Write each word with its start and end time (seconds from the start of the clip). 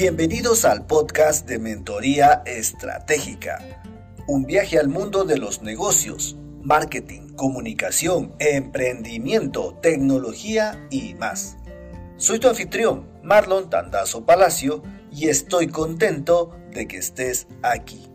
Bienvenidos 0.00 0.64
al 0.64 0.86
podcast 0.86 1.46
de 1.46 1.58
Mentoría 1.58 2.42
Estratégica, 2.46 3.82
un 4.26 4.46
viaje 4.46 4.78
al 4.78 4.88
mundo 4.88 5.24
de 5.24 5.36
los 5.36 5.60
negocios, 5.60 6.38
marketing, 6.62 7.34
comunicación, 7.34 8.34
emprendimiento, 8.38 9.78
tecnología 9.82 10.88
y 10.90 11.12
más. 11.16 11.58
Soy 12.16 12.38
tu 12.38 12.48
anfitrión, 12.48 13.10
Marlon 13.22 13.68
Tandazo 13.68 14.24
Palacio, 14.24 14.82
y 15.12 15.28
estoy 15.28 15.66
contento 15.66 16.56
de 16.70 16.88
que 16.88 16.96
estés 16.96 17.46
aquí. 17.62 18.10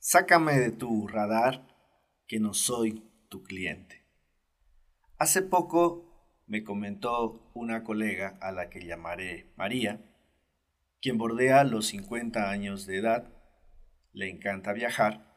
Sácame 0.00 0.58
de 0.58 0.72
tu 0.72 1.06
radar 1.06 1.64
que 2.26 2.40
no 2.40 2.54
soy 2.54 3.07
tu 3.28 3.42
cliente. 3.42 4.04
Hace 5.18 5.42
poco 5.42 6.42
me 6.46 6.64
comentó 6.64 7.50
una 7.54 7.84
colega 7.84 8.38
a 8.40 8.52
la 8.52 8.70
que 8.70 8.84
llamaré 8.84 9.52
María, 9.56 10.00
quien 11.00 11.18
bordea 11.18 11.64
los 11.64 11.86
50 11.88 12.50
años 12.50 12.86
de 12.86 12.98
edad, 12.98 13.32
le 14.12 14.30
encanta 14.30 14.72
viajar, 14.72 15.28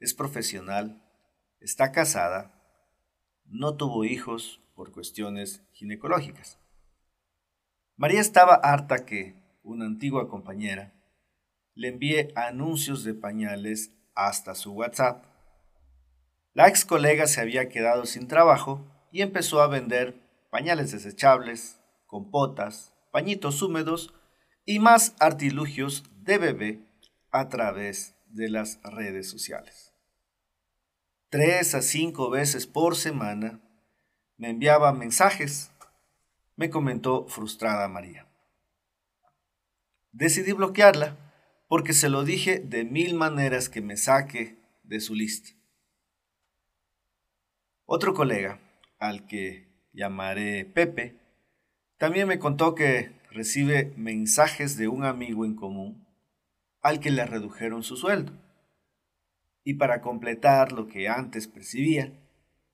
es 0.00 0.14
profesional, 0.14 1.02
está 1.60 1.92
casada, 1.92 2.62
no 3.44 3.76
tuvo 3.76 4.04
hijos 4.04 4.60
por 4.74 4.92
cuestiones 4.92 5.62
ginecológicas. 5.72 6.58
María 7.96 8.20
estaba 8.20 8.54
harta 8.54 9.04
que 9.04 9.36
una 9.62 9.84
antigua 9.84 10.28
compañera 10.28 10.94
le 11.74 11.88
envíe 11.88 12.32
anuncios 12.34 13.04
de 13.04 13.14
pañales 13.14 13.92
hasta 14.14 14.54
su 14.54 14.72
WhatsApp 14.72 15.31
la 16.54 16.68
ex 16.68 16.84
colega 16.84 17.26
se 17.26 17.40
había 17.40 17.68
quedado 17.68 18.04
sin 18.06 18.28
trabajo 18.28 18.86
y 19.10 19.22
empezó 19.22 19.62
a 19.62 19.68
vender 19.68 20.20
pañales 20.50 20.92
desechables, 20.92 21.80
compotas, 22.06 22.94
pañitos 23.10 23.62
húmedos 23.62 24.14
y 24.64 24.78
más 24.78 25.14
artilugios 25.18 26.04
de 26.22 26.38
bebé 26.38 26.80
a 27.30 27.48
través 27.48 28.14
de 28.26 28.50
las 28.50 28.80
redes 28.82 29.28
sociales. 29.28 29.94
Tres 31.30 31.74
a 31.74 31.80
cinco 31.80 32.28
veces 32.28 32.66
por 32.66 32.96
semana 32.96 33.60
me 34.36 34.50
enviaba 34.50 34.92
mensajes, 34.92 35.70
me 36.56 36.68
comentó 36.68 37.26
frustrada 37.28 37.88
María. 37.88 38.26
Decidí 40.12 40.52
bloquearla 40.52 41.16
porque 41.68 41.94
se 41.94 42.10
lo 42.10 42.24
dije 42.24 42.58
de 42.58 42.84
mil 42.84 43.14
maneras 43.14 43.70
que 43.70 43.80
me 43.80 43.96
saque 43.96 44.58
de 44.82 45.00
su 45.00 45.14
lista. 45.14 45.61
Otro 47.94 48.14
colega, 48.14 48.58
al 48.98 49.26
que 49.26 49.68
llamaré 49.92 50.64
Pepe, 50.64 51.20
también 51.98 52.26
me 52.26 52.38
contó 52.38 52.74
que 52.74 53.20
recibe 53.30 53.92
mensajes 53.98 54.78
de 54.78 54.88
un 54.88 55.04
amigo 55.04 55.44
en 55.44 55.54
común 55.54 56.08
al 56.80 57.00
que 57.00 57.10
le 57.10 57.26
redujeron 57.26 57.82
su 57.82 57.98
sueldo. 57.98 58.32
Y 59.62 59.74
para 59.74 60.00
completar 60.00 60.72
lo 60.72 60.88
que 60.88 61.10
antes 61.10 61.46
percibía, 61.46 62.14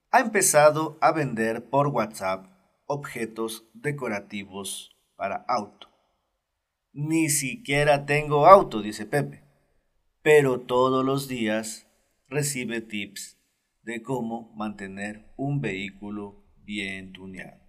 ha 0.09 0.21
empezado 0.21 0.97
a 1.01 1.11
vender 1.11 1.65
por 1.65 1.87
WhatsApp 1.87 2.45
objetos 2.85 3.65
decorativos 3.73 4.95
para 5.17 5.43
auto. 5.49 5.89
Ni 6.93 7.27
siquiera 7.27 8.05
tengo 8.05 8.47
auto, 8.47 8.81
dice 8.81 9.05
Pepe, 9.05 9.43
pero 10.21 10.61
todos 10.61 11.03
los 11.03 11.27
días 11.27 11.87
recibe 12.29 12.79
tips 12.79 13.38
de 13.89 14.03
cómo 14.03 14.53
mantener 14.55 15.33
un 15.35 15.61
vehículo 15.61 16.45
bien 16.57 17.11
tuneado. 17.11 17.59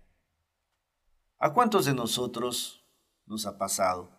¿A 1.38 1.54
cuántos 1.54 1.86
de 1.86 1.94
nosotros 1.94 2.84
nos 3.24 3.46
ha 3.46 3.56
pasado 3.56 4.10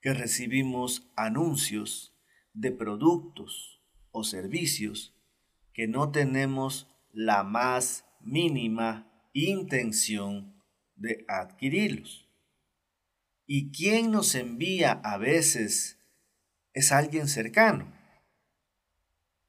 que 0.00 0.14
recibimos 0.14 1.12
anuncios 1.16 2.16
de 2.54 2.72
productos 2.72 3.82
o 4.12 4.24
servicios 4.24 5.14
que 5.74 5.86
no 5.86 6.10
tenemos 6.10 6.88
la 7.12 7.44
más 7.44 8.06
mínima 8.20 9.28
intención 9.34 10.58
de 10.96 11.26
adquirirlos? 11.28 12.30
¿Y 13.44 13.72
quién 13.72 14.10
nos 14.10 14.34
envía 14.36 14.92
a 15.04 15.18
veces 15.18 15.98
es 16.72 16.92
alguien 16.92 17.28
cercano? 17.28 17.92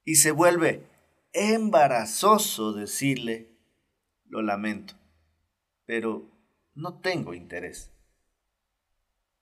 Y 0.04 0.16
se 0.16 0.32
vuelve 0.32 0.91
embarazoso 1.32 2.72
decirle, 2.72 3.58
lo 4.26 4.42
lamento, 4.42 4.94
pero 5.84 6.30
no 6.74 7.00
tengo 7.00 7.34
interés. 7.34 7.90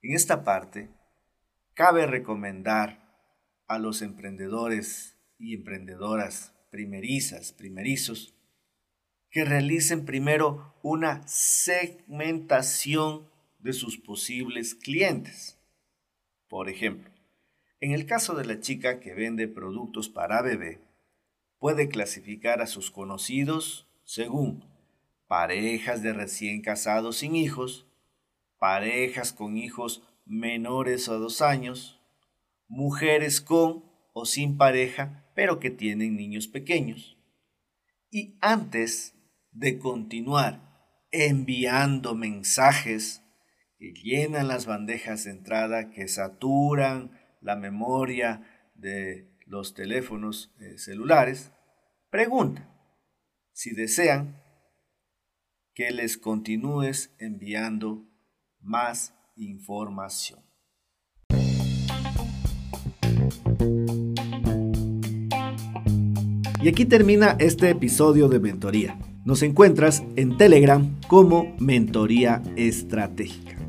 En 0.03 0.15
esta 0.15 0.45
parte, 0.45 0.91
cabe 1.75 2.07
recomendar 2.07 3.09
a 3.67 3.79
los 3.79 4.03
emprendedores 4.03 5.17
y 5.39 5.55
emprendedoras 5.55 6.55
primerizas, 6.71 7.53
primerizos, 7.53 8.35
que 9.31 9.45
realicen 9.45 10.05
primero 10.05 10.75
una 10.83 11.27
segmentación 11.29 13.31
de 13.59 13.73
sus 13.73 13.99
posibles 13.99 14.75
clientes. 14.75 15.59
Por 16.49 16.69
ejemplo, 16.69 17.11
en 17.81 17.93
el 17.93 18.07
caso 18.07 18.35
de 18.35 18.45
la 18.45 18.61
chica 18.61 19.01
que 19.01 19.15
vende 19.15 19.47
productos 19.47 20.09
para 20.09 20.43
bebé, 20.43 20.81
puede 21.61 21.89
clasificar 21.89 22.61
a 22.61 22.67
sus 22.67 22.91
conocidos 22.91 23.87
según 24.05 24.65
parejas 25.29 26.03
de 26.03 26.13
recién 26.13 26.63
casados 26.63 27.19
sin 27.19 27.37
hijos, 27.37 27.87
parejas 28.59 29.33
con 29.33 29.57
hijos 29.57 30.03
menores 30.25 31.09
a 31.09 31.15
dos 31.15 31.43
años, 31.43 32.01
mujeres 32.67 33.41
con 33.41 33.85
o 34.13 34.25
sin 34.25 34.57
pareja 34.57 35.31
pero 35.35 35.61
que 35.61 35.71
tienen 35.71 36.17
niños 36.17 36.49
pequeños. 36.49 37.17
Y 38.11 38.37
antes 38.41 39.15
de 39.53 39.79
continuar 39.79 40.61
enviando 41.13 42.15
mensajes 42.15 43.23
que 43.79 43.93
llenan 43.93 44.49
las 44.49 44.67
bandejas 44.67 45.25
de 45.25 45.31
entrada, 45.31 45.91
que 45.91 46.09
saturan 46.09 47.19
la 47.41 47.57
memoria 47.57 48.71
de 48.75 49.31
los 49.51 49.75
teléfonos 49.75 50.55
eh, 50.61 50.79
celulares, 50.79 51.51
pregunta 52.09 52.69
si 53.53 53.75
desean 53.75 54.41
que 55.75 55.91
les 55.91 56.17
continúes 56.17 57.13
enviando 57.19 58.09
más 58.61 59.13
información. 59.35 60.41
Y 66.63 66.69
aquí 66.69 66.85
termina 66.85 67.37
este 67.41 67.71
episodio 67.71 68.29
de 68.29 68.39
Mentoría. 68.39 68.99
Nos 69.25 69.43
encuentras 69.43 70.05
en 70.15 70.37
Telegram 70.37 71.01
como 71.09 71.57
Mentoría 71.59 72.43
Estratégica. 72.57 73.60